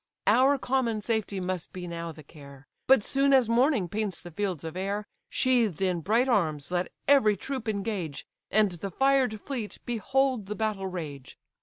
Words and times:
Our 0.25 0.57
common 0.57 1.03
safety 1.03 1.39
must 1.39 1.71
be 1.73 1.85
now 1.85 2.11
the 2.11 2.23
care; 2.23 2.65
But 2.87 3.03
soon 3.03 3.33
as 3.33 3.47
morning 3.47 3.87
paints 3.87 4.19
the 4.19 4.31
fields 4.31 4.63
of 4.63 4.75
air, 4.75 5.05
Sheathed 5.29 5.79
in 5.79 6.01
bright 6.01 6.27
arms 6.27 6.71
let 6.71 6.91
every 7.07 7.37
troop 7.37 7.69
engage, 7.69 8.25
And 8.49 8.71
the 8.71 8.89
fired 8.89 9.39
fleet 9.39 9.77
behold 9.85 10.47
the 10.47 10.55
battle 10.55 10.87
rage. 10.87 11.37